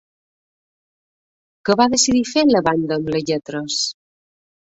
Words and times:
Què 1.67 1.75
va 1.81 1.87
decidir 1.91 2.23
fer 2.31 2.45
la 2.53 2.63
banda 2.69 2.97
amb 2.99 3.13
les 3.17 3.27
lletres? 3.31 3.77